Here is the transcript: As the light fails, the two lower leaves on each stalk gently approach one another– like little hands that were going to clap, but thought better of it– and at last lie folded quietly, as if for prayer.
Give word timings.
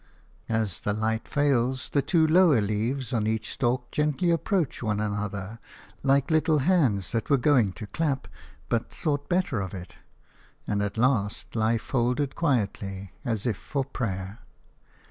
As 0.49 0.79
the 0.79 0.93
light 0.93 1.27
fails, 1.27 1.89
the 1.89 2.01
two 2.01 2.25
lower 2.25 2.59
leaves 2.59 3.13
on 3.13 3.27
each 3.27 3.51
stalk 3.53 3.91
gently 3.91 4.31
approach 4.31 4.81
one 4.81 4.99
another– 4.99 5.59
like 6.01 6.31
little 6.31 6.57
hands 6.57 7.11
that 7.11 7.29
were 7.29 7.37
going 7.37 7.71
to 7.73 7.85
clap, 7.85 8.27
but 8.67 8.89
thought 8.89 9.29
better 9.29 9.61
of 9.61 9.75
it– 9.75 9.97
and 10.67 10.81
at 10.81 10.97
last 10.97 11.55
lie 11.55 11.77
folded 11.77 12.33
quietly, 12.33 13.11
as 13.23 13.45
if 13.45 13.57
for 13.57 13.85
prayer. 13.85 14.39